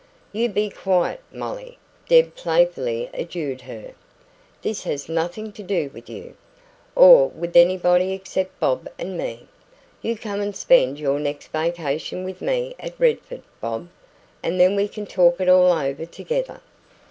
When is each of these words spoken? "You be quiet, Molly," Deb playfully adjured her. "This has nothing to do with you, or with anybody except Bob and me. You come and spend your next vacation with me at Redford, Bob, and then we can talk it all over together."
"You 0.33 0.49
be 0.49 0.71
quiet, 0.71 1.21
Molly," 1.31 1.77
Deb 2.09 2.33
playfully 2.33 3.07
adjured 3.13 3.61
her. 3.61 3.91
"This 4.63 4.81
has 4.85 5.07
nothing 5.07 5.51
to 5.51 5.61
do 5.61 5.91
with 5.93 6.09
you, 6.09 6.35
or 6.95 7.27
with 7.27 7.55
anybody 7.55 8.11
except 8.11 8.59
Bob 8.59 8.89
and 8.97 9.15
me. 9.15 9.45
You 10.01 10.17
come 10.17 10.41
and 10.41 10.55
spend 10.55 10.99
your 10.99 11.19
next 11.19 11.49
vacation 11.49 12.23
with 12.23 12.41
me 12.41 12.73
at 12.79 12.99
Redford, 12.99 13.43
Bob, 13.59 13.89
and 14.41 14.59
then 14.59 14.75
we 14.75 14.87
can 14.87 15.05
talk 15.05 15.39
it 15.39 15.47
all 15.47 15.71
over 15.71 16.07
together." 16.07 16.61